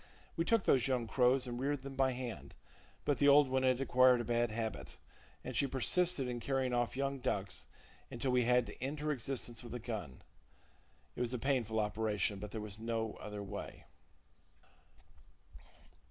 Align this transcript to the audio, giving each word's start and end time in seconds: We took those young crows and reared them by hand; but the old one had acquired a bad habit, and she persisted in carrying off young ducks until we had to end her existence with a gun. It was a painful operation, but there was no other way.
We 0.35 0.45
took 0.45 0.63
those 0.63 0.87
young 0.87 1.05
crows 1.05 1.45
and 1.45 1.59
reared 1.59 1.83
them 1.83 1.95
by 1.95 2.13
hand; 2.13 2.55
but 3.05 3.19
the 3.19 3.27
old 3.27 3.49
one 3.49 3.61
had 3.61 3.79
acquired 3.79 4.19
a 4.19 4.23
bad 4.25 4.49
habit, 4.49 4.97
and 5.43 5.55
she 5.55 5.67
persisted 5.67 6.27
in 6.27 6.39
carrying 6.39 6.73
off 6.73 6.97
young 6.97 7.19
ducks 7.19 7.67
until 8.09 8.31
we 8.31 8.45
had 8.45 8.65
to 8.65 8.81
end 8.83 8.99
her 9.01 9.11
existence 9.11 9.63
with 9.63 9.75
a 9.75 9.79
gun. 9.79 10.23
It 11.15 11.21
was 11.21 11.35
a 11.35 11.37
painful 11.37 11.79
operation, 11.79 12.39
but 12.39 12.49
there 12.49 12.59
was 12.61 12.79
no 12.79 13.13
other 13.21 13.43
way. 13.43 13.85